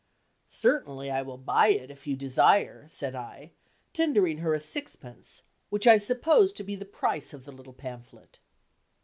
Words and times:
"Certainly, 0.47 1.11
I 1.11 1.21
will 1.21 1.37
buy 1.37 1.67
it, 1.67 1.91
if 1.91 2.07
you 2.07 2.15
desire," 2.15 2.87
said 2.89 3.13
I, 3.13 3.51
tendering 3.93 4.39
her 4.39 4.51
a 4.55 4.59
sixpence, 4.59 5.43
which 5.69 5.85
I 5.85 5.99
supposed 5.99 6.57
to 6.57 6.63
be 6.63 6.75
the 6.75 6.85
price 6.85 7.33
of 7.35 7.45
the 7.45 7.51
little 7.51 7.71
pamphlet. 7.73 8.39